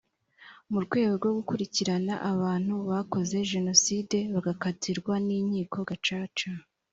mu 0.71 0.79
rwego 0.85 1.11
rwo 1.25 1.31
gukurikirana 1.37 2.13
abantu 2.31 2.73
bakoze 2.89 3.35
jenoside 3.51 4.17
bagakatirwa 4.33 5.13
n 5.25 5.27
inkiko 5.37 5.79
gacaca 5.89 6.49